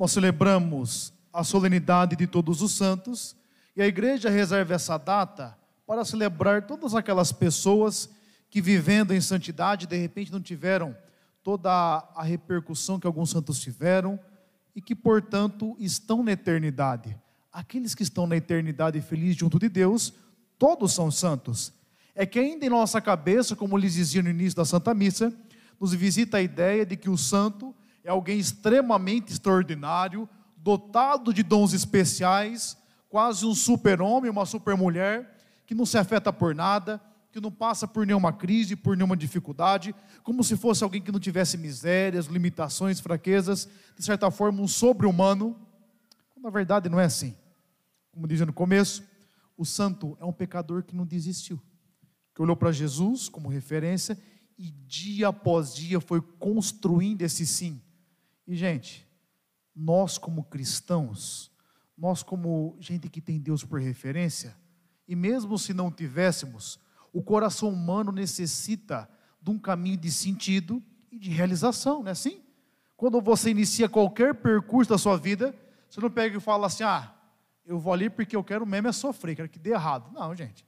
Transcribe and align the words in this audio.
nós 0.00 0.12
celebramos 0.12 1.12
a 1.30 1.44
solenidade 1.44 2.16
de 2.16 2.26
todos 2.26 2.62
os 2.62 2.72
santos 2.72 3.36
e 3.76 3.82
a 3.82 3.86
igreja 3.86 4.30
reserva 4.30 4.72
essa 4.72 4.96
data 4.96 5.54
para 5.86 6.06
celebrar 6.06 6.66
todas 6.66 6.94
aquelas 6.94 7.32
pessoas 7.32 8.08
que 8.48 8.62
vivendo 8.62 9.12
em 9.12 9.20
santidade, 9.20 9.86
de 9.86 9.98
repente 9.98 10.32
não 10.32 10.40
tiveram 10.40 10.96
toda 11.42 11.70
a 11.70 12.22
repercussão 12.22 12.98
que 12.98 13.06
alguns 13.06 13.28
santos 13.28 13.60
tiveram 13.60 14.18
e 14.74 14.80
que, 14.80 14.94
portanto, 14.94 15.76
estão 15.78 16.22
na 16.22 16.32
eternidade. 16.32 17.14
Aqueles 17.52 17.94
que 17.94 18.02
estão 18.02 18.26
na 18.26 18.38
eternidade 18.38 18.98
feliz 19.02 19.36
junto 19.36 19.58
de 19.58 19.68
Deus, 19.68 20.14
todos 20.58 20.94
são 20.94 21.10
santos. 21.10 21.74
É 22.14 22.24
que 22.24 22.38
ainda 22.38 22.64
em 22.64 22.70
nossa 22.70 23.02
cabeça, 23.02 23.54
como 23.54 23.76
lhes 23.76 23.92
dizia 23.92 24.22
no 24.22 24.30
início 24.30 24.56
da 24.56 24.64
Santa 24.64 24.94
Missa, 24.94 25.30
nos 25.78 25.92
visita 25.92 26.38
a 26.38 26.42
ideia 26.42 26.86
de 26.86 26.96
que 26.96 27.10
o 27.10 27.18
santo 27.18 27.74
é 28.10 28.12
alguém 28.12 28.40
extremamente 28.40 29.32
extraordinário, 29.32 30.28
dotado 30.56 31.32
de 31.32 31.44
dons 31.44 31.72
especiais, 31.72 32.76
quase 33.08 33.46
um 33.46 33.54
super-homem, 33.54 34.28
uma 34.28 34.44
super-mulher, 34.44 35.38
que 35.64 35.76
não 35.76 35.86
se 35.86 35.96
afeta 35.96 36.32
por 36.32 36.52
nada, 36.52 37.00
que 37.30 37.40
não 37.40 37.52
passa 37.52 37.86
por 37.86 38.04
nenhuma 38.04 38.32
crise, 38.32 38.74
por 38.74 38.96
nenhuma 38.96 39.16
dificuldade, 39.16 39.94
como 40.24 40.42
se 40.42 40.56
fosse 40.56 40.82
alguém 40.82 41.00
que 41.00 41.12
não 41.12 41.20
tivesse 41.20 41.56
misérias, 41.56 42.26
limitações, 42.26 42.98
fraquezas, 42.98 43.68
de 43.96 44.04
certa 44.04 44.28
forma 44.28 44.60
um 44.60 44.66
sobre-humano. 44.66 45.56
Na 46.36 46.50
verdade, 46.50 46.88
não 46.88 46.98
é 46.98 47.04
assim. 47.04 47.36
Como 48.10 48.26
dizia 48.26 48.44
no 48.44 48.52
começo, 48.52 49.04
o 49.56 49.64
santo 49.64 50.18
é 50.20 50.24
um 50.24 50.32
pecador 50.32 50.82
que 50.82 50.96
não 50.96 51.06
desistiu, 51.06 51.62
que 52.34 52.42
olhou 52.42 52.56
para 52.56 52.72
Jesus 52.72 53.28
como 53.28 53.48
referência 53.48 54.18
e 54.58 54.68
dia 54.88 55.28
após 55.28 55.72
dia 55.72 56.00
foi 56.00 56.20
construindo 56.20 57.22
esse 57.22 57.46
sim. 57.46 57.80
E, 58.50 58.56
gente, 58.56 59.06
nós 59.72 60.18
como 60.18 60.42
cristãos, 60.42 61.52
nós 61.96 62.20
como 62.20 62.76
gente 62.80 63.08
que 63.08 63.20
tem 63.20 63.38
Deus 63.38 63.62
por 63.62 63.80
referência, 63.80 64.56
e 65.06 65.14
mesmo 65.14 65.56
se 65.56 65.72
não 65.72 65.88
tivéssemos, 65.88 66.76
o 67.12 67.22
coração 67.22 67.68
humano 67.68 68.10
necessita 68.10 69.08
de 69.40 69.50
um 69.50 69.56
caminho 69.56 69.96
de 69.96 70.10
sentido 70.10 70.82
e 71.12 71.16
de 71.16 71.30
realização, 71.30 72.00
não 72.00 72.08
é 72.08 72.10
assim? 72.10 72.42
Quando 72.96 73.20
você 73.20 73.50
inicia 73.50 73.88
qualquer 73.88 74.34
percurso 74.34 74.90
da 74.90 74.98
sua 74.98 75.16
vida, 75.16 75.54
você 75.88 76.00
não 76.00 76.10
pega 76.10 76.36
e 76.36 76.40
fala 76.40 76.66
assim: 76.66 76.82
ah, 76.82 77.14
eu 77.64 77.78
vou 77.78 77.92
ali 77.92 78.10
porque 78.10 78.34
eu 78.34 78.42
quero 78.42 78.66
mesmo 78.66 78.88
é 78.88 78.92
sofrer, 78.92 79.36
quero 79.36 79.48
que 79.48 79.60
dê 79.60 79.70
errado. 79.70 80.10
Não, 80.12 80.34
gente. 80.34 80.66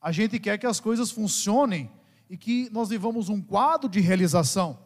A 0.00 0.12
gente 0.12 0.38
quer 0.38 0.58
que 0.58 0.66
as 0.66 0.78
coisas 0.78 1.10
funcionem 1.10 1.90
e 2.30 2.36
que 2.36 2.70
nós 2.70 2.88
vivamos 2.88 3.28
um 3.28 3.42
quadro 3.42 3.88
de 3.88 3.98
realização. 3.98 4.78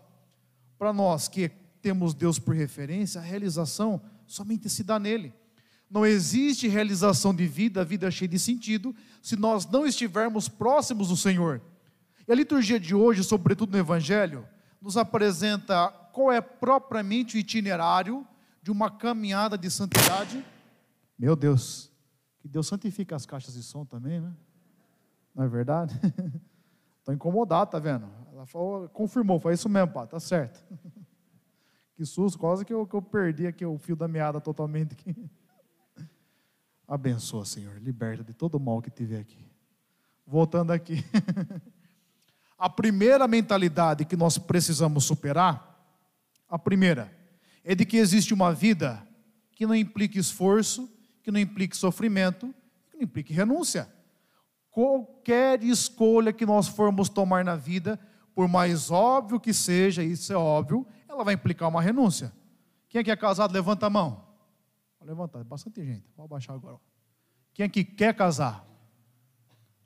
Para 0.79 0.91
nós 0.91 1.29
que 1.29 1.51
temos 1.81 2.15
Deus 2.15 2.39
por 2.39 2.55
referência, 2.55 3.21
a 3.21 3.25
realização 3.25 4.01
somente 4.27 4.69
se 4.69 4.83
dá 4.83 4.99
nele. 4.99 5.33
Não 5.91 6.05
existe 6.05 6.69
realização 6.69 7.35
de 7.35 7.47
vida, 7.47 7.85
vida 7.85 8.11
cheia 8.11 8.29
de 8.29 8.39
sentido, 8.39 8.95
se 9.23 9.37
nós 9.37 9.67
não 9.67 9.87
estivermos 9.87 10.49
próximos 10.49 11.09
do 11.09 11.17
Senhor. 11.17 11.63
E 12.27 12.33
a 12.33 12.35
liturgia 12.35 12.79
de 12.79 12.95
hoje, 12.95 13.25
sobretudo 13.25 13.73
no 13.73 13.79
Evangelho, 13.79 14.47
nos 14.83 14.97
apresenta 14.97 15.89
qual 16.13 16.31
é 16.31 16.41
propriamente 16.41 17.37
o 17.37 17.39
itinerário 17.39 18.27
de 18.63 18.71
uma 18.71 18.91
caminhada 18.91 19.57
de 19.57 19.71
santidade. 19.71 20.45
Meu 21.19 21.35
Deus, 21.35 21.91
que 22.41 22.49
Deus 22.49 22.67
santifica 22.67 23.17
as 23.17 23.25
caixas 23.25 23.55
de 23.55 23.63
som 23.63 23.85
também, 23.85 24.21
né? 24.21 24.33
Não 25.35 25.45
é 25.45 25.49
verdade? 25.49 25.99
Estou 26.99 27.15
incomodado, 27.15 27.71
tá 27.71 27.79
vendo? 27.79 28.07
Ela 28.31 28.45
falou, 28.45 28.89
confirmou, 28.91 29.41
foi 29.41 29.55
isso 29.55 29.69
mesmo, 29.69 29.93
pá, 29.93 30.07
tá 30.07 30.21
certo. 30.21 30.63
Que 31.99 32.07
susto, 32.07 32.39
quase 32.39 32.65
que 32.65 32.73
eu, 32.73 32.87
que 32.87 32.95
eu 32.95 33.03
perdi 33.03 33.45
aqui 33.49 33.67
o 33.67 33.77
fio 33.77 33.97
da 33.97 34.07
meada 34.07 34.41
totalmente. 34.41 34.93
Aqui. 34.93 35.17
Abençoa, 36.87 37.45
Senhor, 37.45 37.77
liberta 37.83 38.23
de 38.23 38.33
todo 38.33 38.55
o 38.55 38.61
mal 38.61 38.81
que 38.81 38.89
tiver 38.89 39.19
aqui. 39.19 39.45
Voltando 40.25 40.71
aqui. 40.71 41.05
a 42.57 42.71
primeira 42.71 43.27
mentalidade 43.27 44.05
que 44.05 44.17
nós 44.17 44.39
precisamos 44.39 45.07
superar, 45.07 45.77
a 46.49 46.57
primeira, 46.57 47.13
é 47.65 47.75
de 47.75 47.85
que 47.85 47.97
existe 47.97 48.33
uma 48.33 48.53
vida 48.53 49.05
que 49.51 49.67
não 49.67 49.75
implique 49.75 50.21
esforço, 50.21 50.89
que 51.21 51.33
não 51.33 51.41
implique 51.41 51.77
sofrimento, 51.77 52.55
que 52.93 52.97
não 52.99 53.03
implique 53.03 53.33
renúncia. 53.33 53.93
Qualquer 54.71 55.65
escolha 55.65 56.33
que 56.33 56.47
nós 56.47 56.69
formos 56.69 57.09
tomar 57.09 57.45
na 57.45 57.57
vida, 57.57 57.99
por 58.37 58.47
mais 58.47 58.89
óbvio 58.89 59.41
que 59.41 59.53
seja, 59.53 60.01
isso 60.01 60.33
é 60.33 60.37
óbvio, 60.37 60.87
ela 61.09 61.25
vai 61.25 61.35
implicar 61.35 61.69
uma 61.69 61.81
renúncia. 61.81 62.33
Quem 62.89 63.01
é 63.01 63.05
que 63.05 63.11
é 63.11 63.17
casado, 63.17 63.53
levanta 63.53 63.87
a 63.87 63.91
mão. 63.91 64.25
Vou 64.99 65.09
levantar, 65.09 65.43
bastante 65.45 65.85
gente. 65.85 66.05
Vou 66.17 66.25
abaixar 66.25 66.55
agora. 66.55 66.79
Quem 67.53 67.65
é 67.65 67.69
que 67.69 67.85
quer 67.85 68.15
casar? 68.15 68.65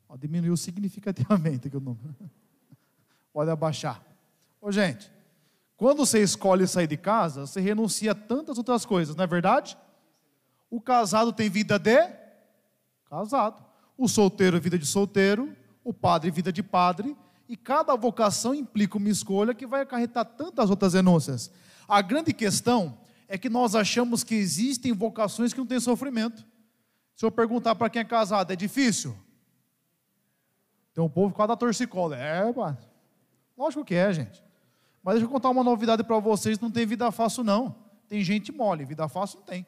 Ó, 0.08 0.16
diminuiu 0.16 0.56
significativamente 0.56 1.68
aqui 1.68 1.76
o 1.76 1.80
número. 1.80 2.14
Pode 3.32 3.50
abaixar. 3.50 4.02
Ô, 4.60 4.70
gente, 4.70 5.10
quando 5.76 6.06
você 6.06 6.22
escolhe 6.22 6.66
sair 6.66 6.86
de 6.86 6.96
casa, 6.96 7.46
você 7.46 7.60
renuncia 7.60 8.12
a 8.12 8.14
tantas 8.14 8.58
outras 8.58 8.84
coisas, 8.84 9.16
não 9.16 9.24
é 9.24 9.26
verdade? 9.26 9.76
O 10.70 10.80
casado 10.80 11.32
tem 11.32 11.50
vida 11.50 11.78
de 11.78 12.08
casado. 13.06 13.64
O 13.96 14.08
solteiro, 14.08 14.60
vida 14.60 14.78
de 14.78 14.86
solteiro. 14.86 15.56
O 15.84 15.92
padre, 15.92 16.30
vida 16.30 16.52
de 16.52 16.62
padre. 16.62 17.16
E 17.48 17.56
cada 17.56 17.94
vocação 17.96 18.54
implica 18.54 18.96
uma 18.96 19.08
escolha 19.08 19.54
que 19.54 19.66
vai 19.66 19.82
acarretar 19.82 20.24
tantas 20.24 20.70
outras 20.70 20.94
renúncias. 20.94 21.50
A 21.88 22.00
grande 22.00 22.32
questão 22.32 22.98
é 23.28 23.36
que 23.36 23.48
nós 23.48 23.74
achamos 23.74 24.22
que 24.22 24.34
existem 24.34 24.92
vocações 24.92 25.52
que 25.52 25.58
não 25.58 25.66
têm 25.66 25.80
sofrimento. 25.80 26.44
Se 27.14 27.24
eu 27.24 27.30
perguntar 27.30 27.74
para 27.74 27.90
quem 27.90 28.00
é 28.00 28.04
casado, 28.04 28.52
é 28.52 28.56
difícil? 28.56 29.16
Tem 30.94 31.02
um 31.02 31.08
povo 31.08 31.34
quase 31.34 31.48
da 31.48 31.56
torcicola. 31.56 32.16
É, 32.16 32.52
mano. 32.52 32.78
Lógico 33.56 33.84
que 33.84 33.94
é, 33.94 34.12
gente. 34.12 34.42
Mas 35.02 35.14
deixa 35.14 35.26
eu 35.26 35.30
contar 35.30 35.50
uma 35.50 35.64
novidade 35.64 36.04
para 36.04 36.18
vocês: 36.18 36.58
não 36.58 36.70
tem 36.70 36.86
vida 36.86 37.10
fácil, 37.10 37.42
não. 37.42 37.74
Tem 38.08 38.22
gente 38.22 38.52
mole, 38.52 38.84
vida 38.84 39.08
fácil 39.08 39.38
não 39.38 39.46
tem. 39.46 39.66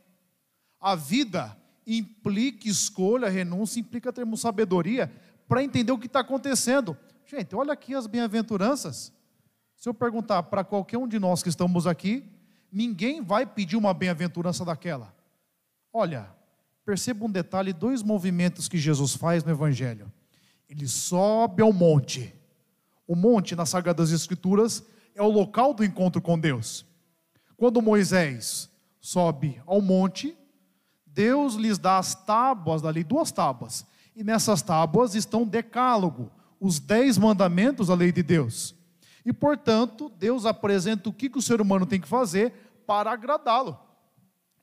A 0.81 0.95
vida 0.95 1.57
implica 1.87 2.69
escolha, 2.69 3.29
renúncia, 3.29 3.81
implica 3.81 4.13
termos 4.13 4.41
sabedoria 4.41 5.11
para 5.49 5.63
entender 5.63 5.93
o 5.93 5.99
que 5.99 6.07
está 6.07 6.21
acontecendo. 6.21 6.97
Gente, 7.27 7.55
olha 7.55 7.73
aqui 7.73 7.95
as 7.95 8.07
bem-aventuranças. 8.07 9.13
Se 9.77 9.89
eu 9.89 9.95
perguntar 9.95 10.43
para 10.45 10.63
qualquer 10.63 10.99
um 10.99 11.09
de 11.09 11.19
nós 11.19 11.43
que 11.43 11.49
estamos 11.49 11.87
aqui, 11.87 12.31
ninguém 12.71 13.23
vai 13.23 13.47
pedir 13.47 13.77
uma 13.77 13.95
bem-aventurança 13.95 14.65
daquela. 14.65 15.15
Olha, 15.93 16.29
perceba 16.85 17.25
um 17.25 17.31
detalhe, 17.31 17.73
dois 17.73 18.03
movimentos 18.03 18.69
que 18.69 18.79
Jesus 18.79 19.15
faz 19.15 19.43
no 19.43 19.51
Evangelho. 19.51 20.13
Ele 20.69 20.87
sobe 20.87 21.63
ao 21.63 21.73
monte. 21.73 22.35
O 23.07 23.17
monte, 23.17 23.57
nas 23.57 23.71
Sagradas 23.71 24.11
Escrituras, 24.11 24.85
é 25.15 25.23
o 25.23 25.31
local 25.31 25.73
do 25.73 25.85
encontro 25.85 26.21
com 26.21 26.39
Deus. 26.39 26.85
Quando 27.57 27.81
Moisés 27.81 28.69
sobe 29.01 29.63
ao 29.67 29.81
monte, 29.81 30.37
Deus 31.07 31.55
lhes 31.55 31.79
dá 31.79 31.99
as 31.99 32.15
tábuas 32.15 32.83
dali, 32.83 33.05
duas 33.05 33.31
tábuas. 33.31 33.87
E 34.17 34.25
nessas 34.25 34.63
tábuas 34.63 35.15
estão 35.15 35.43
o 35.43 35.47
decálogo, 35.47 36.31
os 36.65 36.81
dez 36.81 37.19
mandamentos 37.19 37.89
da 37.89 37.95
lei 37.95 38.11
de 38.11 38.23
Deus. 38.23 38.75
E, 39.23 39.35
portanto, 39.35 40.11
Deus 40.19 40.47
apresenta 40.47 41.11
o 41.11 41.13
que, 41.13 41.31
o 41.35 41.43
ser 41.43 41.61
humano 41.61 41.85
tem 41.85 42.01
que 42.01 42.09
fazer 42.09 42.55
para 42.87 43.13
agradá-lo. 43.13 43.79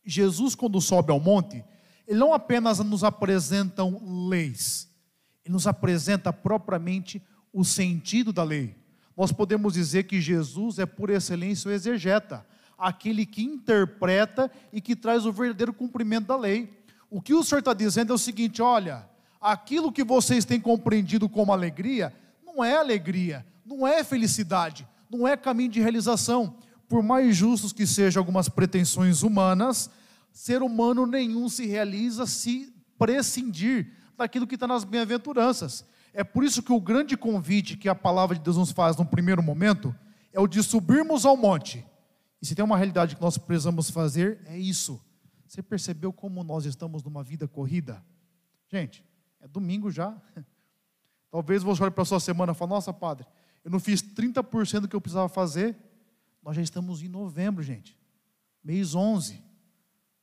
Jesus, 0.04 0.56
quando 0.56 0.82
sobe 0.82 1.12
ao 1.12 1.20
monte, 1.20 1.64
ele 2.08 2.18
não 2.18 2.34
apenas 2.34 2.80
nos 2.80 3.04
apresenta 3.04 3.84
leis, 4.28 4.90
ele 5.46 5.54
nos 5.54 5.68
apresenta 5.68 6.34
propriamente 6.34 7.22
o 7.54 7.64
sentido 7.64 8.34
da 8.34 8.44
lei. 8.44 8.76
Nós 9.16 9.32
podemos 9.32 9.76
dizer 9.76 10.06
que 10.06 10.20
Jesus 10.20 10.80
é 10.80 10.88
por 10.88 11.12
excelência 11.12 11.70
o 11.70 11.72
exegeta, 11.72 12.44
aquele 12.80 13.28
que 13.28 13.44
interpreta 13.44 14.50
e 14.74 14.82
que 14.82 14.96
traz 14.96 15.24
o 15.24 15.32
verdadeiro 15.32 15.72
cumprimento 15.72 16.26
da 16.26 16.36
lei. 16.36 16.84
O 17.12 17.22
que 17.22 17.36
o 17.36 17.44
Senhor 17.44 17.60
está 17.60 17.76
dizendo 17.76 18.12
é 18.12 18.16
o 18.16 18.18
seguinte: 18.18 18.60
olha, 18.60 19.08
aquilo 19.42 19.92
que 19.92 20.04
vocês 20.04 20.46
têm 20.46 20.62
compreendido 20.62 21.28
como 21.28 21.52
alegria, 21.52 22.14
não 22.46 22.64
é 22.64 22.76
alegria, 22.76 23.46
não 23.66 23.88
é 23.88 24.04
felicidade, 24.04 24.88
não 25.10 25.28
é 25.28 25.36
caminho 25.36 25.72
de 25.72 25.82
realização 25.82 26.56
por 26.92 27.02
mais 27.02 27.38
justos 27.38 27.72
que 27.72 27.88
sejam 27.88 28.20
algumas 28.20 28.50
pretensões 28.50 29.24
humanas, 29.24 29.90
ser 30.30 30.62
humano 30.62 31.06
nenhum 31.06 31.48
se 31.48 31.66
realiza 31.66 32.26
se 32.26 32.76
prescindir 33.00 33.94
daquilo 34.18 34.46
que 34.46 34.56
está 34.56 34.68
nas 34.68 34.84
bem-aventuranças. 34.84 35.86
É 36.14 36.22
por 36.22 36.44
isso 36.44 36.62
que 36.62 36.74
o 36.74 36.82
grande 36.82 37.16
convite 37.16 37.78
que 37.78 37.88
a 37.88 37.96
palavra 37.96 38.36
de 38.36 38.42
Deus 38.44 38.58
nos 38.58 38.72
faz 38.72 38.98
no 38.98 39.06
primeiro 39.06 39.42
momento 39.42 39.96
é 40.34 40.40
o 40.42 40.48
de 40.48 40.62
subirmos 40.62 41.26
ao 41.26 41.38
monte. 41.38 41.86
E 42.42 42.46
se 42.46 42.56
tem 42.56 42.66
uma 42.66 42.76
realidade 42.76 43.16
que 43.16 43.22
nós 43.22 43.38
precisamos 43.38 43.90
fazer, 43.90 44.42
é 44.46 44.60
isso. 44.60 45.02
Você 45.48 45.64
percebeu 45.64 46.12
como 46.12 46.44
nós 46.44 46.66
estamos 46.66 47.02
numa 47.04 47.24
vida 47.24 47.48
corrida? 47.48 48.04
Gente, 48.70 49.02
é 49.42 49.48
domingo 49.48 49.92
já. 49.92 50.16
Talvez 51.32 51.64
você 51.64 51.84
olhe 51.84 51.92
para 51.92 52.04
a 52.04 52.06
sua 52.06 52.20
semana 52.20 52.52
e 52.52 52.56
fale, 52.56 52.70
nossa, 52.70 52.94
padre, 52.94 53.26
eu 53.64 53.72
não 53.72 53.80
fiz 53.80 54.02
30% 54.02 54.82
do 54.82 54.88
que 54.88 54.96
eu 54.96 55.02
precisava 55.02 55.30
fazer, 55.30 55.78
nós 56.42 56.56
já 56.56 56.62
estamos 56.62 57.02
em 57.02 57.08
novembro, 57.08 57.64
gente. 57.64 57.98
mês 58.64 58.96
11, 58.96 59.42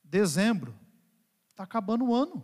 dezembro, 0.03 0.75
está 1.49 1.63
acabando 1.63 2.05
o 2.05 2.15
ano. 2.15 2.43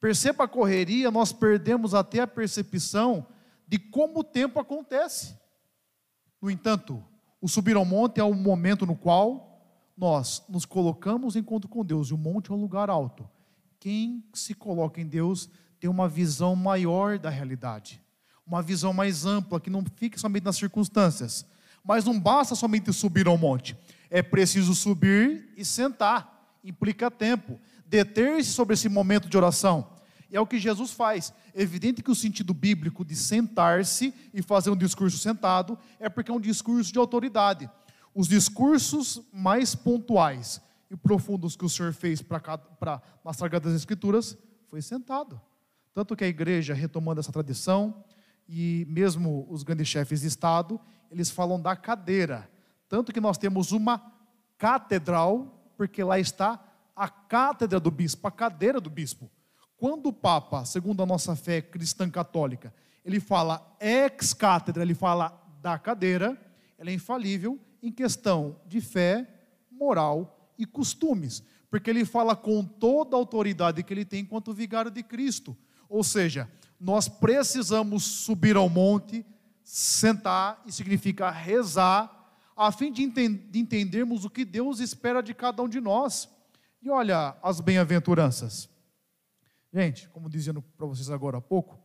Perceba 0.00 0.44
a 0.44 0.48
correria, 0.48 1.10
nós 1.10 1.32
perdemos 1.32 1.94
até 1.94 2.20
a 2.20 2.26
percepção 2.26 3.26
de 3.66 3.78
como 3.78 4.20
o 4.20 4.24
tempo 4.24 4.58
acontece. 4.58 5.38
No 6.40 6.50
entanto, 6.50 7.02
o 7.40 7.48
subir 7.48 7.76
ao 7.76 7.84
monte 7.84 8.18
é 8.20 8.24
o 8.24 8.34
momento 8.34 8.84
no 8.84 8.96
qual 8.96 9.52
nós 9.96 10.42
nos 10.48 10.64
colocamos 10.64 11.36
em 11.36 11.40
encontro 11.40 11.68
com 11.68 11.84
Deus, 11.84 12.08
e 12.08 12.14
o 12.14 12.18
monte 12.18 12.50
é 12.50 12.54
um 12.54 12.60
lugar 12.60 12.90
alto. 12.90 13.28
Quem 13.78 14.24
se 14.34 14.54
coloca 14.54 15.00
em 15.00 15.06
Deus 15.06 15.48
tem 15.82 15.90
uma 15.90 16.08
visão 16.08 16.54
maior 16.54 17.18
da 17.18 17.28
realidade, 17.28 18.00
uma 18.46 18.62
visão 18.62 18.92
mais 18.92 19.26
ampla, 19.26 19.58
que 19.58 19.68
não 19.68 19.84
fique 19.96 20.16
somente 20.16 20.44
nas 20.44 20.54
circunstâncias. 20.54 21.44
Mas 21.84 22.04
não 22.04 22.20
basta 22.20 22.54
somente 22.54 22.92
subir 22.92 23.26
ao 23.26 23.36
monte, 23.36 23.76
é 24.08 24.22
preciso 24.22 24.76
subir 24.76 25.52
e 25.56 25.64
sentar, 25.64 26.56
implica 26.62 27.10
tempo, 27.10 27.58
deter-se 27.84 28.52
sobre 28.52 28.74
esse 28.74 28.88
momento 28.88 29.28
de 29.28 29.36
oração. 29.36 29.88
E 30.30 30.36
é 30.36 30.40
o 30.40 30.46
que 30.46 30.56
Jesus 30.56 30.92
faz. 30.92 31.34
É 31.52 31.60
evidente 31.62 32.00
que 32.00 32.12
o 32.12 32.14
sentido 32.14 32.54
bíblico 32.54 33.04
de 33.04 33.16
sentar-se 33.16 34.14
e 34.32 34.40
fazer 34.40 34.70
um 34.70 34.76
discurso 34.76 35.18
sentado 35.18 35.76
é 35.98 36.08
porque 36.08 36.30
é 36.30 36.34
um 36.34 36.40
discurso 36.40 36.92
de 36.92 36.98
autoridade. 37.00 37.68
Os 38.14 38.28
discursos 38.28 39.20
mais 39.32 39.74
pontuais 39.74 40.62
e 40.88 40.96
profundos 40.96 41.56
que 41.56 41.64
o 41.64 41.68
Senhor 41.68 41.92
fez 41.92 42.22
para 42.22 43.02
nas 43.24 43.36
Sagradas 43.36 43.74
Escrituras 43.74 44.38
foi 44.68 44.80
sentado. 44.80 45.40
Tanto 45.94 46.16
que 46.16 46.24
a 46.24 46.28
igreja, 46.28 46.74
retomando 46.74 47.20
essa 47.20 47.32
tradição, 47.32 48.02
e 48.48 48.86
mesmo 48.88 49.46
os 49.50 49.62
grandes 49.62 49.88
chefes 49.88 50.22
de 50.22 50.26
Estado, 50.26 50.80
eles 51.10 51.30
falam 51.30 51.60
da 51.60 51.76
cadeira. 51.76 52.50
Tanto 52.88 53.12
que 53.12 53.20
nós 53.20 53.38
temos 53.38 53.72
uma 53.72 54.12
catedral, 54.58 55.72
porque 55.76 56.02
lá 56.02 56.18
está 56.18 56.62
a 56.94 57.08
cátedra 57.08 57.80
do 57.80 57.90
bispo, 57.90 58.26
a 58.26 58.30
cadeira 58.30 58.80
do 58.80 58.90
bispo. 58.90 59.30
Quando 59.76 60.06
o 60.06 60.12
Papa, 60.12 60.64
segundo 60.64 61.02
a 61.02 61.06
nossa 61.06 61.34
fé 61.34 61.60
cristã 61.60 62.08
católica, 62.08 62.72
ele 63.04 63.18
fala 63.18 63.76
ex 63.80 64.32
cátedra, 64.32 64.82
ele 64.82 64.94
fala 64.94 65.36
da 65.60 65.78
cadeira, 65.78 66.40
ela 66.78 66.90
é 66.90 66.94
infalível 66.94 67.58
em 67.82 67.90
questão 67.90 68.56
de 68.66 68.80
fé, 68.80 69.26
moral 69.70 70.52
e 70.56 70.64
costumes, 70.64 71.42
porque 71.68 71.90
ele 71.90 72.04
fala 72.04 72.36
com 72.36 72.64
toda 72.64 73.16
a 73.16 73.18
autoridade 73.18 73.82
que 73.82 73.92
ele 73.92 74.04
tem 74.04 74.20
enquanto 74.20 74.54
vigário 74.54 74.90
de 74.90 75.02
Cristo. 75.02 75.56
Ou 75.92 76.02
seja, 76.02 76.50
nós 76.80 77.06
precisamos 77.06 78.02
subir 78.02 78.56
ao 78.56 78.66
monte, 78.66 79.26
sentar, 79.62 80.62
e 80.64 80.72
significa 80.72 81.30
rezar, 81.30 82.10
a 82.56 82.72
fim 82.72 82.90
de, 82.90 83.06
de 83.06 83.58
entendermos 83.58 84.24
o 84.24 84.30
que 84.30 84.42
Deus 84.42 84.80
espera 84.80 85.22
de 85.22 85.34
cada 85.34 85.62
um 85.62 85.68
de 85.68 85.82
nós. 85.82 86.30
E 86.80 86.88
olha 86.88 87.36
as 87.42 87.60
bem-aventuranças. 87.60 88.70
Gente, 89.70 90.08
como 90.08 90.30
dizendo 90.30 90.62
para 90.62 90.86
vocês 90.86 91.10
agora 91.10 91.36
há 91.36 91.42
pouco, 91.42 91.78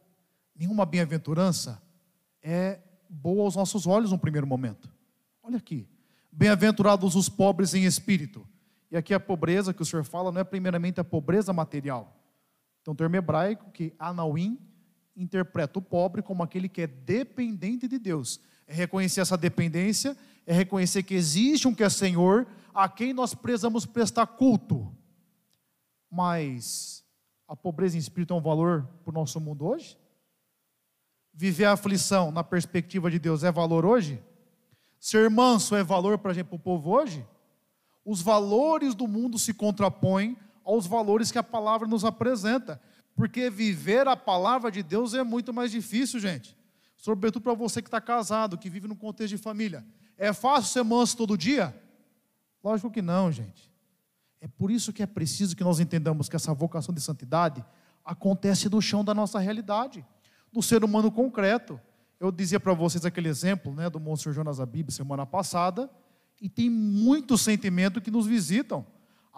nenhuma 0.56 0.86
bem-aventurança 0.86 1.82
é 2.42 2.80
boa 3.10 3.44
aos 3.44 3.58
nossos 3.58 3.86
olhos 3.86 4.12
no 4.12 4.18
primeiro 4.18 4.48
momento. 4.48 4.90
Olha 5.44 5.58
aqui. 5.58 5.86
Bem-aventurados 6.32 7.14
os 7.14 7.28
pobres 7.28 7.74
em 7.74 7.84
espírito. 7.84 8.48
E 8.90 8.96
aqui 8.96 9.14
a 9.14 9.20
pobreza 9.20 9.74
que 9.74 9.82
o 9.82 9.86
Senhor 9.86 10.06
fala 10.06 10.32
não 10.32 10.40
é 10.40 10.46
primeiramente 10.46 10.98
a 10.98 11.04
pobreza 11.04 11.52
material, 11.52 12.17
então, 12.88 12.94
o 12.94 12.96
termo 12.96 13.18
hebraico 13.18 13.70
que 13.70 13.94
Anauim 14.00 14.58
interpreta 15.14 15.78
o 15.78 15.82
pobre 15.82 16.22
como 16.22 16.42
aquele 16.42 16.70
que 16.70 16.84
é 16.84 16.88
dependente 16.88 17.86
de 17.86 18.00
Deus. 18.00 18.40
É 18.66 18.74
reconhecer 18.74 19.20
essa 19.20 19.36
dependência, 19.36 20.16
é 20.46 20.54
reconhecer 20.54 21.04
que 21.04 21.14
existe 21.14 21.68
um 21.68 21.76
que 21.76 21.84
é 21.84 21.90
Senhor, 21.90 22.48
a 22.74 22.88
quem 22.88 23.12
nós 23.12 23.34
precisamos 23.34 23.86
prestar 23.86 24.26
culto. 24.26 24.90
Mas 26.10 27.04
a 27.46 27.58
pobreza 27.58 27.98
em 27.98 28.00
espírito 28.00 28.34
é 28.34 28.38
um 28.38 28.42
valor 28.42 28.88
para 29.04 29.12
o 29.12 29.14
nosso 29.14 29.42
mundo 29.42 29.66
hoje? 29.66 29.98
Viver 31.34 31.66
a 31.66 31.74
aflição 31.74 32.32
na 32.32 32.42
perspectiva 32.42 33.12
de 33.12 33.20
Deus 33.20 33.44
é 33.44 33.52
valor 33.52 33.86
hoje? 33.86 34.24
Ser 34.98 35.30
manso 35.30 35.76
é 35.76 35.84
valor 35.84 36.18
para 36.20 36.32
o 36.52 36.58
povo 36.60 36.92
hoje? 36.92 37.28
Os 38.06 38.22
valores 38.22 38.96
do 38.96 39.10
mundo 39.10 39.38
se 39.38 39.54
contrapõem 39.54 40.38
aos 40.68 40.86
valores 40.86 41.32
que 41.32 41.38
a 41.38 41.44
palavra 41.44 41.88
nos 41.88 42.04
apresenta. 42.04 42.82
Porque 43.16 43.50
viver 43.50 44.06
a 44.06 44.18
palavra 44.18 44.70
de 44.70 44.84
Deus 44.84 45.14
é 45.14 45.24
muito 45.24 45.54
mais 45.54 45.72
difícil, 45.72 46.20
gente. 46.20 46.56
Sobretudo 46.98 47.42
para 47.42 47.54
você 47.54 47.82
que 47.82 47.88
está 47.88 48.02
casado, 48.02 48.58
que 48.58 48.70
vive 48.70 48.88
no 48.88 48.96
contexto 48.96 49.38
de 49.38 49.42
família. 49.42 49.86
É 50.18 50.34
fácil 50.34 50.74
ser 50.74 50.84
manso 50.84 51.16
todo 51.16 51.38
dia? 51.38 51.74
Lógico 52.62 52.92
que 52.92 53.02
não, 53.02 53.32
gente. 53.32 53.72
É 54.42 54.48
por 54.48 54.70
isso 54.70 54.92
que 54.92 55.02
é 55.02 55.06
preciso 55.06 55.56
que 55.56 55.64
nós 55.64 55.80
entendamos 55.80 56.28
que 56.28 56.36
essa 56.36 56.54
vocação 56.54 56.94
de 56.94 57.00
santidade 57.00 57.64
acontece 58.04 58.70
no 58.70 58.82
chão 58.82 59.04
da 59.04 59.14
nossa 59.14 59.40
realidade, 59.40 60.06
no 60.52 60.62
ser 60.62 60.84
humano 60.84 61.12
concreto. 61.12 61.80
Eu 62.20 62.32
dizia 62.32 62.60
para 62.60 62.74
vocês 62.74 63.06
aquele 63.06 63.30
exemplo 63.30 63.74
né, 63.74 63.90
do 63.90 64.00
Monsenhor 64.00 64.36
Jonas 64.36 64.60
Abib 64.60 64.92
semana 64.92 65.26
passada, 65.26 65.90
e 66.42 66.50
tem 66.50 66.70
muitos 66.70 67.42
sentimentos 67.42 68.04
que 68.04 68.12
nos 68.12 68.28
visitam. 68.28 68.86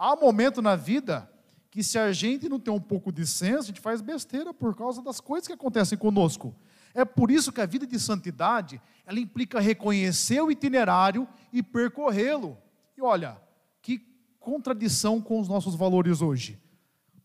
Há 0.02 0.14
um 0.14 0.20
momento 0.20 0.62
na 0.62 0.76
vida 0.76 1.30
que, 1.70 1.84
se 1.84 1.98
a 1.98 2.10
gente 2.10 2.48
não 2.48 2.58
tem 2.58 2.72
um 2.72 2.80
pouco 2.80 3.12
de 3.12 3.26
senso, 3.26 3.64
a 3.64 3.66
gente 3.66 3.82
faz 3.82 4.00
besteira 4.00 4.54
por 4.54 4.74
causa 4.74 5.02
das 5.02 5.20
coisas 5.20 5.46
que 5.46 5.52
acontecem 5.52 5.98
conosco. 5.98 6.56
É 6.94 7.04
por 7.04 7.30
isso 7.30 7.52
que 7.52 7.60
a 7.60 7.66
vida 7.66 7.86
de 7.86 8.00
santidade, 8.00 8.80
ela 9.04 9.20
implica 9.20 9.60
reconhecer 9.60 10.40
o 10.40 10.50
itinerário 10.50 11.28
e 11.52 11.62
percorrê-lo. 11.62 12.56
E 12.96 13.02
olha, 13.02 13.36
que 13.82 13.98
contradição 14.38 15.20
com 15.20 15.38
os 15.38 15.48
nossos 15.48 15.74
valores 15.74 16.22
hoje. 16.22 16.58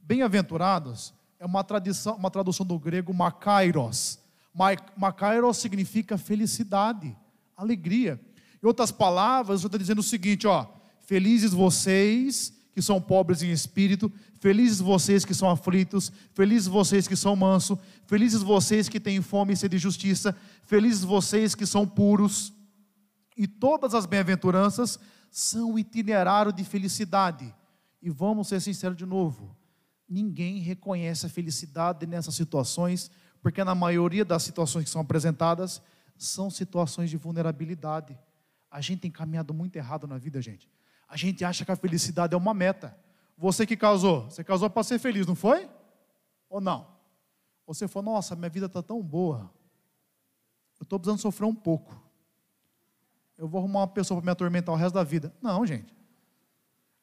Bem-aventurados 0.02 1.14
é 1.40 1.46
uma, 1.46 1.64
tradição, 1.64 2.18
uma 2.18 2.30
tradução 2.30 2.66
do 2.66 2.78
grego 2.78 3.14
makairos. 3.14 4.20
Makairos 4.98 5.56
significa 5.56 6.18
felicidade, 6.18 7.18
alegria. 7.56 8.20
Em 8.62 8.68
outras 8.68 8.92
palavras, 8.92 9.64
eu 9.64 9.70
dizendo 9.70 10.00
o 10.00 10.04
seguinte, 10.04 10.46
ó, 10.46 10.68
felizes 11.00 11.54
vocês 11.54 12.55
que 12.76 12.82
são 12.82 13.00
pobres 13.00 13.42
em 13.42 13.52
espírito, 13.52 14.12
felizes 14.38 14.82
vocês 14.82 15.24
que 15.24 15.34
são 15.34 15.50
aflitos, 15.50 16.12
felizes 16.34 16.68
vocês 16.68 17.08
que 17.08 17.16
são 17.16 17.34
mansos, 17.34 17.80
felizes 18.06 18.42
vocês 18.42 18.90
que 18.90 19.00
têm 19.00 19.22
fome 19.22 19.54
e 19.54 19.56
sede 19.56 19.78
de 19.78 19.82
justiça, 19.82 20.36
felizes 20.66 21.02
vocês 21.02 21.56
que 21.56 21.66
são 21.66 21.88
puros. 21.88 22.52
E 23.38 23.48
todas 23.48 23.94
as 23.94 24.06
bem-aventuranças 24.06 25.00
são 25.32 25.80
itinerário 25.80 26.52
de 26.52 26.66
felicidade. 26.66 27.56
E 28.02 28.10
vamos 28.10 28.50
ser 28.50 28.60
sinceros 28.60 28.98
de 28.98 29.06
novo: 29.06 29.56
ninguém 30.06 30.60
reconhece 30.60 31.26
a 31.26 31.30
felicidade 31.30 32.06
nessas 32.06 32.36
situações, 32.36 33.10
porque 33.42 33.64
na 33.64 33.74
maioria 33.74 34.26
das 34.26 34.44
situações 34.44 34.84
que 34.84 34.90
são 34.90 35.00
apresentadas 35.00 35.82
são 36.18 36.50
situações 36.50 37.10
de 37.10 37.16
vulnerabilidade. 37.16 38.20
A 38.70 38.82
gente 38.82 39.00
tem 39.00 39.12
caminhado 39.12 39.54
muito 39.54 39.78
errado 39.78 40.06
na 40.06 40.18
vida, 40.18 40.42
gente. 40.42 40.70
A 41.08 41.18
gente 41.18 41.44
acha 41.46 41.64
que 41.64 41.72
a 41.72 41.76
felicidade 41.76 42.34
é 42.34 42.38
uma 42.38 42.54
meta. 42.54 42.98
Você 43.38 43.66
que 43.66 43.76
casou, 43.76 44.24
você 44.24 44.44
casou 44.44 44.70
para 44.70 44.84
ser 44.84 45.00
feliz, 45.00 45.28
não 45.28 45.36
foi? 45.36 45.70
Ou 46.50 46.62
não? 46.62 46.88
Você 47.68 47.88
falou, 47.88 48.14
nossa, 48.14 48.36
minha 48.36 48.50
vida 48.50 48.68
está 48.68 48.82
tão 48.82 49.02
boa. 49.02 49.52
Eu 50.80 50.84
estou 50.84 51.00
precisando 51.00 51.20
sofrer 51.20 51.46
um 51.46 51.56
pouco. 51.56 52.02
Eu 53.38 53.48
vou 53.48 53.60
arrumar 53.60 53.82
uma 53.82 53.88
pessoa 53.88 54.20
para 54.20 54.26
me 54.26 54.32
atormentar 54.32 54.74
o 54.74 54.78
resto 54.78 54.96
da 54.96 55.04
vida. 55.04 55.34
Não, 55.42 55.66
gente. 55.66 55.94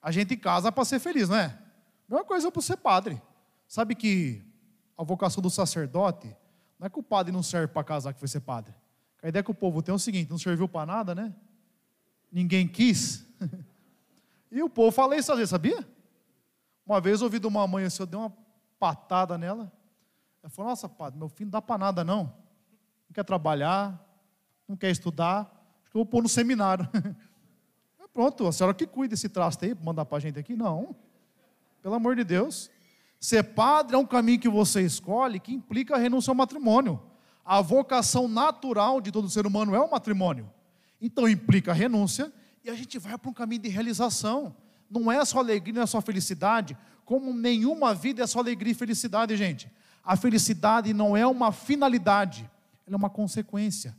A 0.01 0.11
gente 0.11 0.37
casa 0.37 0.73
para 0.73 0.85
ser 0.85 0.99
feliz, 0.99 1.29
não 1.29 1.37
é? 1.37 1.59
Mesma 2.09 2.25
coisa 2.25 2.51
para 2.51 2.63
ser 2.63 2.77
padre. 2.77 3.21
Sabe 3.69 3.95
que 3.95 4.43
a 4.97 5.05
vocação 5.05 5.43
do 5.43 5.51
sacerdote 5.51 6.35
não 6.79 6.87
é 6.87 6.91
que 6.91 6.99
o 6.99 7.03
padre 7.03 7.33
não 7.33 7.43
serve 7.43 7.69
para 7.69 7.85
casar 7.85 8.13
que 8.13 8.19
foi 8.19 8.29
ser 8.29 8.41
padre. 8.41 8.75
A 9.23 9.29
ideia 9.29 9.43
que 9.43 9.51
o 9.51 9.55
povo 9.55 9.83
tem 9.83 9.93
é 9.93 9.95
o 9.95 9.99
seguinte: 9.99 10.31
não 10.31 10.39
serviu 10.39 10.69
para 10.69 10.87
nada, 10.87 11.15
né? 11.15 11.33
Ninguém 12.31 12.67
quis. 12.67 13.27
E 14.53 14.63
o 14.63 14.69
povo 14.69 14.93
fala 14.93 15.17
isso 15.17 15.33
às 15.33 15.39
vezes, 15.39 15.51
sabia? 15.51 15.89
Uma 16.85 17.01
vez 17.01 17.21
eu 17.21 17.25
ouvi 17.25 17.39
de 17.39 17.47
uma 17.47 17.67
mãe 17.67 17.87
assim, 17.87 18.03
eu 18.03 18.07
dei 18.07 18.21
uma 18.21 18.33
patada 18.79 19.39
nela. 19.39 19.73
Ela 20.43 20.51
falou, 20.51 20.71
nossa, 20.71 20.89
padre, 20.91 21.19
meu 21.19 21.31
filho 21.31 21.47
não 21.47 21.53
dá 21.53 21.63
para 21.63 21.79
nada 21.79 22.05
não. 22.05 22.25
Não 22.25 23.15
quer 23.15 23.25
trabalhar, 23.25 23.99
não 24.69 24.77
quer 24.77 24.91
estudar, 24.91 25.51
acho 25.81 25.91
que 25.91 25.97
eu 25.97 26.01
vou 26.01 26.07
pôr 26.07 26.23
no 26.23 26.29
seminário. 26.29 26.87
Pronto, 28.13 28.47
a 28.47 28.53
senhora 28.53 28.75
que 28.75 28.87
cuida 28.87 29.13
desse 29.13 29.27
trasto 29.27 29.65
aí, 29.65 29.75
para 29.75 29.85
mandar 29.85 30.05
para 30.05 30.19
a 30.19 30.21
gente 30.21 30.39
aqui? 30.39 30.55
Não. 30.55 30.95
Pelo 31.81 31.95
amor 31.95 32.15
de 32.15 32.23
Deus. 32.23 32.71
Ser 33.19 33.43
padre 33.43 33.97
é 33.97 33.99
um 33.99 34.05
caminho 34.05 34.39
que 34.39 34.51
você 34.51 34.83
escolhe 34.83 35.41
que 35.41 35.55
implica 35.55 35.95
a 35.95 35.99
renúncia 35.99 36.31
ao 36.31 36.35
matrimônio. 36.35 37.03
A 37.43 37.63
vocação 37.63 38.29
natural 38.29 39.01
de 39.01 39.11
todo 39.11 39.31
ser 39.31 39.47
humano 39.47 39.75
é 39.75 39.81
o 39.81 39.91
matrimônio. 39.91 40.51
Então 41.01 41.27
implica 41.27 41.71
a 41.71 41.75
renúncia 41.75 42.31
e 42.65 42.71
a 42.71 42.75
gente 42.75 42.99
vai 42.99 43.17
para 43.19 43.31
um 43.31 43.33
caminho 43.33 43.63
de 43.63 43.69
realização. 43.69 44.55
Não 44.91 45.11
é 45.11 45.25
só 45.25 45.39
alegria, 45.39 45.75
não 45.75 45.83
é 45.83 45.87
só 45.87 46.01
felicidade, 46.01 46.77
como 47.05 47.33
nenhuma 47.33 47.95
vida 47.95 48.23
é 48.23 48.27
só 48.27 48.39
alegria 48.39 48.73
e 48.73 48.75
felicidade, 48.75 49.37
gente. 49.37 49.71
A 50.05 50.17
felicidade 50.17 50.93
não 50.93 51.17
é 51.17 51.27
uma 51.27 51.53
finalidade, 51.53 52.49
ela 52.87 52.95
é 52.95 52.97
uma 52.97 53.11
consequência. 53.11 53.97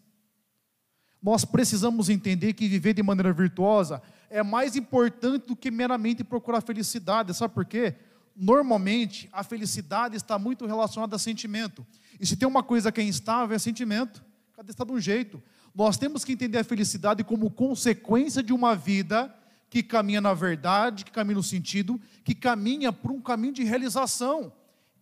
Nós 1.22 1.46
precisamos 1.46 2.10
entender 2.10 2.53
que 2.53 2.67
viver 2.67 2.93
de 2.93 3.01
maneira 3.01 3.32
virtuosa 3.32 4.01
é 4.29 4.43
mais 4.43 4.75
importante 4.75 5.48
do 5.48 5.55
que 5.55 5.72
meramente 5.72 6.24
procurar 6.24 6.60
felicidade. 6.62 7.34
Sabe 7.34 7.53
por 7.53 7.65
quê? 7.65 7.96
Normalmente, 8.36 9.29
a 9.32 9.43
felicidade 9.43 10.17
está 10.17 10.38
muito 10.38 10.65
relacionada 10.65 11.15
a 11.15 11.20
sentimento. 11.20 11.86
E 12.20 12.25
se 12.25 12.36
tem 12.36 12.48
uma 12.48 12.63
coisa 12.63 12.91
que 12.91 13.00
é 13.00 13.03
instável, 13.03 13.55
é 13.55 13.60
sentimento. 13.60 14.24
Cada 14.53 14.70
está 14.70 14.84
de 14.84 14.91
um 14.91 15.00
jeito. 15.00 15.41
Nós 15.74 15.98
temos 15.98 16.24
que 16.24 16.34
entender 16.34 16.60
a 16.60 16.63
felicidade 16.63 17.24
como 17.24 17.50
consequência 17.50 18.44
de 18.44 18.53
uma 18.53 18.75
vida 18.75 19.34
que 19.70 19.82
caminha 19.82 20.22
na 20.22 20.34
verdade, 20.34 21.03
que 21.03 21.12
caminha 21.12 21.38
no 21.38 21.44
sentido, 21.44 22.00
que 22.24 22.36
caminha 22.36 22.94
por 22.94 23.12
um 23.12 23.20
caminho 23.20 23.53
de 23.53 23.63
realização. 23.63 24.53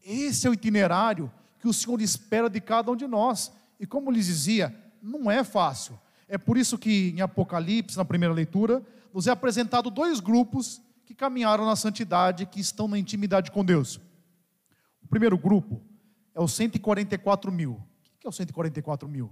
Esse 0.02 0.48
é 0.48 0.50
o 0.50 0.54
itinerário 0.54 1.30
que 1.60 1.68
o 1.68 1.74
Senhor 1.74 2.02
espera 2.02 2.50
de 2.50 2.62
cada 2.62 2.90
um 2.90 2.96
de 2.96 3.06
nós. 3.06 3.52
E 3.78 3.86
como 3.86 4.10
lhes 4.10 4.28
dizia, 4.28 4.74
não 5.02 5.30
é 5.30 5.44
fácil. 5.44 6.00
É 6.28 6.38
por 6.38 6.58
isso 6.58 6.78
que 6.78 7.10
em 7.10 7.20
Apocalipse, 7.20 7.98
na 7.98 8.06
primeira 8.06 8.34
leitura, 8.34 8.82
nos 9.14 9.28
é 9.28 9.32
apresentado 9.32 9.90
dois 9.90 10.22
grupos 10.22 10.82
que 11.06 11.14
caminharam 11.14 11.66
na 11.66 11.76
santidade, 11.76 12.46
que 12.46 12.62
estão 12.62 12.88
na 12.88 12.98
intimidade 12.98 13.52
com 13.52 13.66
Deus. 13.66 14.00
O 15.04 15.08
primeiro 15.10 15.38
grupo 15.38 15.82
é 16.34 16.40
os 16.40 16.54
144 16.54 17.52
mil. 17.52 17.74
O 17.74 18.20
que 18.22 18.26
é 18.26 18.30
os 18.30 18.38
144 18.38 19.10
mil? 19.10 19.30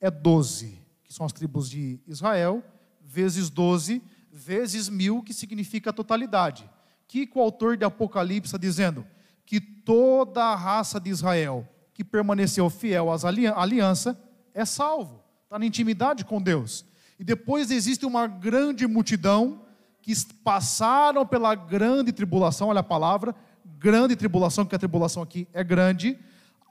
É 0.00 0.10
12, 0.10 0.80
que 1.04 1.12
são 1.12 1.26
as 1.26 1.32
tribos 1.32 1.68
de 1.68 2.00
Israel, 2.06 2.62
vezes 3.04 3.50
12, 3.50 4.02
vezes 4.30 4.88
mil, 4.88 5.22
que 5.22 5.34
significa 5.34 5.90
a 5.90 5.92
totalidade. 5.92 6.68
Que 7.06 7.28
o 7.34 7.40
autor 7.40 7.76
de 7.76 7.84
Apocalipse 7.84 8.48
está 8.48 8.58
dizendo? 8.58 9.06
Que 9.44 9.60
toda 9.60 10.44
a 10.44 10.54
raça 10.54 11.00
de 11.00 11.10
Israel 11.10 11.66
que 11.98 12.04
permaneceu 12.04 12.70
fiel 12.70 13.10
às 13.10 13.24
aliança 13.24 14.16
é 14.54 14.64
salvo, 14.64 15.20
está 15.42 15.58
na 15.58 15.66
intimidade 15.66 16.24
com 16.24 16.40
Deus. 16.40 16.84
E 17.18 17.24
depois 17.24 17.72
existe 17.72 18.06
uma 18.06 18.28
grande 18.28 18.86
multidão 18.86 19.62
que 20.00 20.14
passaram 20.44 21.26
pela 21.26 21.56
grande 21.56 22.12
tribulação, 22.12 22.68
olha 22.68 22.78
a 22.78 22.84
palavra, 22.84 23.34
grande 23.64 24.14
tribulação, 24.14 24.64
que 24.64 24.76
a 24.76 24.78
tribulação 24.78 25.24
aqui 25.24 25.48
é 25.52 25.64
grande, 25.64 26.16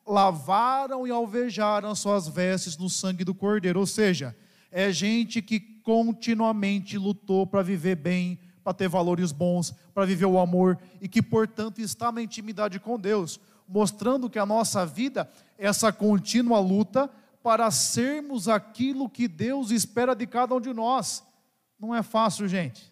lavaram 0.08 1.06
e 1.06 1.12
alvejaram 1.12 1.94
suas 1.94 2.28
vestes 2.28 2.78
no 2.78 2.90
sangue 2.90 3.26
do 3.26 3.36
Cordeiro, 3.36 3.80
ou 3.80 3.86
seja, 3.86 4.36
é 4.72 4.92
gente 4.92 5.42
que 5.42 5.60
continuamente 5.60 6.98
lutou 6.98 7.46
para 7.46 7.62
viver 7.62 7.96
bem, 7.96 8.40
para 8.64 8.74
ter 8.74 8.88
valores 8.88 9.32
bons, 9.32 9.74
para 9.94 10.06
viver 10.06 10.26
o 10.26 10.40
amor 10.40 10.78
e 11.02 11.08
que, 11.08 11.22
portanto, 11.22 11.80
está 11.80 12.12
na 12.12 12.22
intimidade 12.22 12.80
com 12.80 13.00
Deus, 13.00 13.40
mostrando 13.68 14.30
que 14.30 14.40
a 14.40 14.46
nossa 14.46 14.86
vida 14.86 15.30
é 15.58 15.68
essa 15.68 15.92
contínua 15.92 16.60
luta 16.60 17.10
para 17.44 17.72
sermos 17.72 18.48
aquilo 18.48 19.10
que 19.10 19.28
Deus 19.28 19.72
espera 19.72 20.14
de 20.14 20.28
cada 20.28 20.54
um 20.56 20.62
de 20.62 20.74
nós. 20.74 21.24
Não 21.80 21.94
é 21.94 22.04
fácil, 22.04 22.48
gente. 22.48 22.92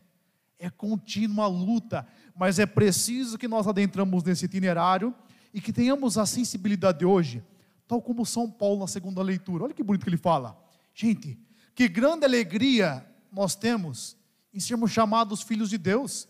É 0.58 0.70
contínua 0.70 1.48
luta, 1.48 2.08
mas 2.36 2.60
é 2.60 2.66
preciso 2.66 3.38
que 3.38 3.48
nós 3.48 3.68
adentramos 3.68 4.24
nesse 4.24 4.46
itinerário 4.46 5.14
e 5.56 5.62
que 5.62 5.72
tenhamos 5.72 6.18
a 6.18 6.26
sensibilidade 6.26 7.00
de 7.00 7.06
hoje, 7.06 7.42
tal 7.88 8.02
como 8.02 8.26
São 8.26 8.52
Paulo 8.52 8.82
na 8.82 8.88
segunda 8.88 9.22
leitura. 9.22 9.64
Olha 9.64 9.74
que 9.74 9.82
bonito 9.82 10.04
que 10.04 10.10
ele 10.10 10.18
fala. 10.18 10.62
Gente, 10.94 11.40
que 11.74 11.88
grande 11.88 12.26
alegria 12.26 13.08
nós 13.32 13.56
temos 13.56 14.18
em 14.54 14.60
sermos 14.60 14.92
chamados 14.92 15.42
filhos 15.42 15.70
de 15.70 15.78
Deus. 15.78 16.28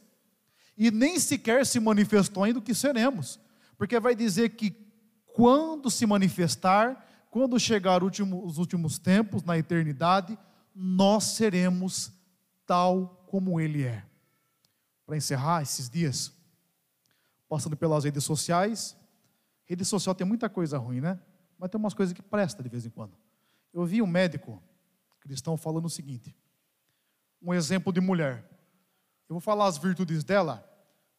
E 0.78 0.92
nem 0.92 1.18
sequer 1.20 1.66
se 1.66 1.80
manifestou 1.80 2.44
ainda 2.44 2.60
o 2.60 2.62
que 2.62 2.76
seremos, 2.76 3.40
porque 3.80 4.00
vai 4.00 4.14
dizer 4.14 4.50
que 4.50 4.76
quando 5.34 5.90
se 5.90 6.06
manifestar, 6.06 7.28
quando 7.32 7.60
chegar 7.60 8.04
os 8.04 8.58
últimos 8.60 9.00
tempos, 9.00 9.42
na 9.42 9.58
eternidade, 9.58 10.38
nós 10.76 11.24
seremos 11.24 12.12
tal 12.64 13.26
como 13.28 13.60
Ele 13.60 13.86
é 13.86 14.06
para 15.04 15.18
encerrar 15.18 15.64
esses 15.64 15.90
dias, 15.90 16.32
passando 17.50 17.76
pelas 17.76 18.04
redes 18.04 18.24
sociais. 18.24 18.96
Rede 19.66 19.84
social 19.84 20.16
tem 20.16 20.26
muita 20.26 20.50
coisa 20.50 20.78
ruim, 20.78 21.02
né? 21.02 21.20
Mas 21.58 21.70
tem 21.70 21.80
umas 21.80 21.94
coisas 21.94 22.14
que 22.14 22.22
presta 22.22 22.62
de 22.62 22.70
vez 22.70 22.86
em 22.86 22.90
quando. 22.90 23.18
Eu 23.74 23.86
vi 23.86 24.02
um 24.02 24.08
médico 24.08 24.62
cristão 25.20 25.58
falando 25.58 25.86
o 25.86 25.90
seguinte: 25.90 26.36
um 27.42 27.54
exemplo 27.54 27.92
de 27.92 28.00
mulher. 28.00 28.50
Eu 29.28 29.34
vou 29.34 29.42
falar 29.42 29.66
as 29.66 29.78
virtudes 29.78 30.24
dela, 30.24 30.64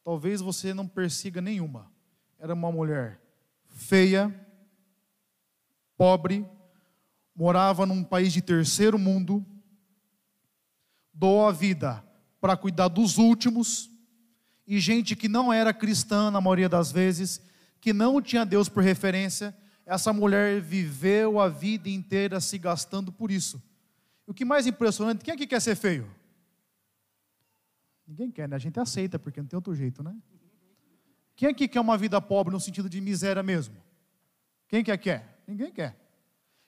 talvez 0.03 0.39
você 0.39 0.73
não 0.73 0.87
persiga 0.87 1.41
nenhuma. 1.41 1.91
Era 2.39 2.53
uma 2.53 2.71
mulher 2.71 3.21
feia, 3.67 4.33
pobre, 5.97 6.45
morava 7.35 7.85
num 7.85 8.03
país 8.03 8.31
de 8.31 8.41
terceiro 8.41 8.97
mundo, 8.97 9.45
doou 11.13 11.47
a 11.47 11.51
vida 11.51 12.03
para 12.39 12.55
cuidar 12.55 12.87
dos 12.87 13.17
últimos, 13.17 13.91
e 14.65 14.79
gente 14.79 15.15
que 15.15 15.27
não 15.27 15.51
era 15.51 15.73
cristã 15.73 16.31
na 16.31 16.39
maioria 16.39 16.69
das 16.69 16.91
vezes, 16.91 17.41
que 17.79 17.93
não 17.93 18.21
tinha 18.21 18.45
Deus 18.45 18.67
por 18.69 18.83
referência, 18.83 19.55
essa 19.85 20.11
mulher 20.11 20.59
viveu 20.59 21.39
a 21.39 21.47
vida 21.47 21.89
inteira 21.89 22.41
se 22.41 22.57
gastando 22.57 23.11
por 23.11 23.31
isso. 23.31 23.61
O 24.25 24.33
que 24.33 24.43
mais 24.43 24.67
impressionante, 24.67 25.23
quem 25.23 25.33
aqui 25.33 25.47
quer 25.47 25.61
ser 25.61 25.75
feio? 25.75 26.13
Ninguém 28.05 28.29
quer, 28.29 28.47
né? 28.47 28.55
A 28.55 28.59
gente 28.59 28.79
aceita, 28.79 29.17
porque 29.17 29.41
não 29.41 29.47
tem 29.47 29.57
outro 29.57 29.73
jeito, 29.75 30.03
né? 30.03 30.15
Quem 31.35 31.49
aqui 31.49 31.67
quer 31.67 31.79
uma 31.79 31.97
vida 31.97 32.19
pobre 32.19 32.53
no 32.53 32.59
sentido 32.59 32.89
de 32.89 32.99
miséria 32.99 33.43
mesmo? 33.43 33.75
Quem 34.67 34.83
quer 34.83 34.97
quer? 34.97 35.43
Ninguém 35.47 35.71
quer. 35.71 35.95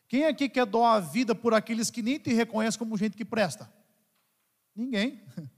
Quem 0.08 0.25
aqui 0.25 0.48
quer 0.48 0.66
doar 0.66 0.96
a 0.96 1.00
vida 1.00 1.36
por 1.36 1.54
aqueles 1.54 1.89
que 1.92 2.01
nem 2.01 2.20
te 2.20 2.34
reconhecem 2.34 2.80
como 2.80 2.98
gente 2.98 3.18
que 3.18 3.25
presta? 3.25 3.72
Ninguém. 4.75 5.22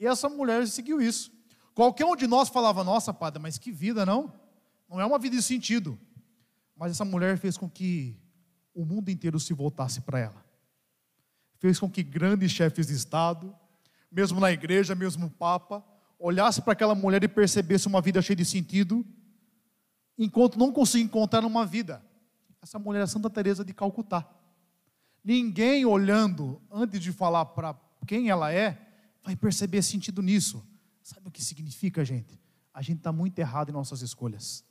E 0.00 0.06
essa 0.06 0.28
mulher 0.28 0.66
seguiu 0.66 1.00
isso. 1.00 1.32
Qualquer 1.74 2.04
um 2.04 2.14
de 2.14 2.26
nós 2.26 2.48
falava, 2.48 2.84
nossa, 2.84 3.12
padre, 3.12 3.42
mas 3.42 3.58
que 3.58 3.72
vida, 3.72 4.06
não? 4.06 4.32
Não 4.88 5.00
é 5.00 5.04
uma 5.04 5.18
vida 5.18 5.36
de 5.36 5.42
sentido. 5.42 5.98
Mas 6.76 6.92
essa 6.92 7.04
mulher 7.04 7.36
fez 7.36 7.56
com 7.56 7.68
que 7.68 8.16
o 8.72 8.84
mundo 8.84 9.08
inteiro 9.08 9.40
se 9.40 9.52
voltasse 9.52 10.00
para 10.00 10.18
ela. 10.18 10.44
Fez 11.58 11.78
com 11.78 11.90
que 11.90 12.02
grandes 12.02 12.52
chefes 12.52 12.86
de 12.86 12.94
Estado, 12.94 13.54
mesmo 14.10 14.38
na 14.38 14.52
igreja, 14.52 14.94
mesmo 14.94 15.26
o 15.26 15.30
Papa, 15.30 15.84
olhasse 16.18 16.62
para 16.62 16.72
aquela 16.72 16.94
mulher 16.94 17.22
e 17.24 17.28
percebesse 17.28 17.88
uma 17.88 18.00
vida 18.00 18.22
cheia 18.22 18.36
de 18.36 18.44
sentido, 18.44 19.04
enquanto 20.16 20.58
não 20.58 20.72
conseguia 20.72 21.04
encontrar 21.04 21.44
uma 21.44 21.66
vida. 21.66 22.04
Essa 22.62 22.78
mulher 22.78 23.02
é 23.02 23.06
Santa 23.06 23.28
Teresa 23.28 23.64
de 23.64 23.74
Calcutá. 23.74 24.28
Ninguém 25.24 25.84
olhando 25.84 26.62
antes 26.70 27.00
de 27.00 27.12
falar 27.12 27.46
para 27.46 27.76
quem 28.06 28.30
ela 28.30 28.52
é, 28.52 28.78
vai 29.24 29.34
perceber 29.34 29.82
sentido 29.82 30.22
nisso. 30.22 30.64
Sabe 31.04 31.28
o 31.28 31.30
que 31.30 31.44
significa, 31.44 32.02
gente? 32.02 32.40
A 32.72 32.80
gente 32.80 32.96
está 32.96 33.12
muito 33.12 33.38
errado 33.38 33.68
em 33.68 33.72
nossas 33.72 34.00
escolhas. 34.00 34.64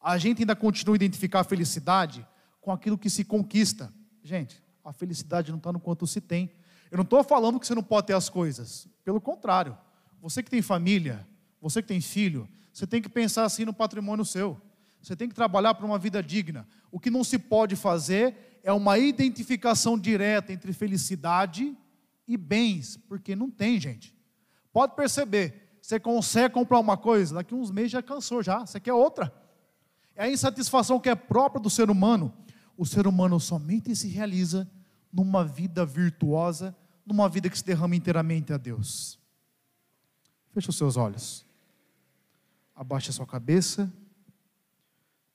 A 0.00 0.16
gente 0.16 0.42
ainda 0.42 0.54
continua 0.54 0.94
a 0.94 0.96
identificar 0.96 1.40
a 1.40 1.44
felicidade 1.44 2.24
com 2.60 2.70
aquilo 2.70 2.96
que 2.96 3.10
se 3.10 3.24
conquista. 3.24 3.92
Gente, 4.22 4.62
a 4.84 4.92
felicidade 4.92 5.50
não 5.50 5.58
está 5.58 5.72
no 5.72 5.80
quanto 5.80 6.06
se 6.06 6.20
tem. 6.20 6.52
Eu 6.88 6.98
não 6.98 7.02
estou 7.02 7.24
falando 7.24 7.58
que 7.58 7.66
você 7.66 7.74
não 7.74 7.82
pode 7.82 8.06
ter 8.06 8.14
as 8.14 8.28
coisas. 8.28 8.86
Pelo 9.04 9.20
contrário, 9.20 9.76
você 10.20 10.40
que 10.40 10.50
tem 10.50 10.62
família, 10.62 11.26
você 11.60 11.82
que 11.82 11.88
tem 11.88 12.00
filho, 12.00 12.48
você 12.72 12.86
tem 12.86 13.02
que 13.02 13.08
pensar 13.08 13.44
assim 13.44 13.64
no 13.64 13.74
patrimônio 13.74 14.24
seu. 14.24 14.60
Você 15.02 15.16
tem 15.16 15.28
que 15.28 15.34
trabalhar 15.34 15.74
para 15.74 15.84
uma 15.84 15.98
vida 15.98 16.22
digna. 16.22 16.64
O 16.92 17.00
que 17.00 17.10
não 17.10 17.24
se 17.24 17.40
pode 17.40 17.74
fazer 17.74 18.60
é 18.62 18.72
uma 18.72 18.98
identificação 18.98 19.98
direta 19.98 20.52
entre 20.52 20.72
felicidade 20.72 21.76
e 22.28 22.36
bens, 22.36 22.96
porque 23.08 23.34
não 23.34 23.50
tem, 23.50 23.80
gente. 23.80 24.14
Pode 24.72 24.94
perceber, 24.94 25.71
você 25.82 25.98
consegue 25.98 26.54
comprar 26.54 26.78
uma 26.78 26.96
coisa, 26.96 27.34
daqui 27.34 27.56
uns 27.56 27.72
meses 27.72 27.90
já 27.90 28.00
cansou 28.00 28.40
já, 28.40 28.64
você 28.64 28.78
quer 28.78 28.92
outra. 28.92 29.34
É 30.14 30.22
a 30.22 30.30
insatisfação 30.30 31.00
que 31.00 31.08
é 31.08 31.14
própria 31.16 31.60
do 31.60 31.68
ser 31.68 31.90
humano. 31.90 32.32
O 32.76 32.86
ser 32.86 33.04
humano 33.04 33.40
somente 33.40 33.94
se 33.96 34.06
realiza 34.06 34.70
numa 35.12 35.44
vida 35.44 35.84
virtuosa, 35.84 36.74
numa 37.04 37.28
vida 37.28 37.50
que 37.50 37.58
se 37.58 37.64
derrama 37.64 37.96
inteiramente 37.96 38.52
a 38.52 38.56
Deus. 38.56 39.18
Feche 40.52 40.70
os 40.70 40.76
seus 40.76 40.96
olhos. 40.96 41.44
Abaixe 42.76 43.10
a 43.10 43.12
sua 43.12 43.26
cabeça. 43.26 43.92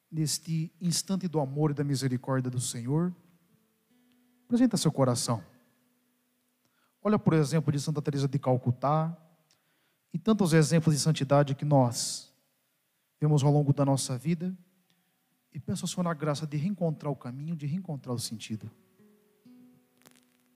Neste 0.09 0.71
instante 0.79 1.27
do 1.27 1.41
amor 1.41 1.71
e 1.71 1.73
da 1.73 1.83
misericórdia 1.83 2.49
do 2.49 2.61
Senhor, 2.61 3.13
apresenta 4.45 4.77
seu 4.77 4.93
coração. 4.93 5.43
Olha, 7.03 7.19
por 7.19 7.33
exemplo, 7.33 7.69
de 7.69 7.81
Santa 7.81 8.01
Teresa 8.01 8.29
de 8.29 8.39
Calcutá 8.39 9.15
e 10.17 10.19
tantos 10.19 10.51
exemplos 10.51 10.95
de 10.95 10.99
santidade 10.99 11.53
que 11.53 11.63
nós 11.63 12.33
vemos 13.21 13.43
ao 13.43 13.51
longo 13.51 13.71
da 13.71 13.85
nossa 13.85 14.17
vida. 14.17 14.57
E 15.53 15.59
peço 15.59 15.85
ao 15.85 15.87
Senhor 15.87 16.07
a 16.07 16.13
graça 16.15 16.47
de 16.47 16.57
reencontrar 16.57 17.11
o 17.11 17.15
caminho, 17.15 17.55
de 17.55 17.67
reencontrar 17.67 18.15
o 18.15 18.19
sentido. 18.19 18.67